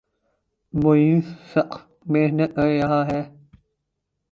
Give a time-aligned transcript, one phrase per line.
[0.73, 3.21] معیز سخت محنت کر رہا ہے